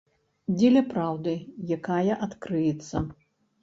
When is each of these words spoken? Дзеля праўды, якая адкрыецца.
Дзеля 0.55 0.83
праўды, 0.95 1.35
якая 1.79 2.13
адкрыецца. 2.31 3.09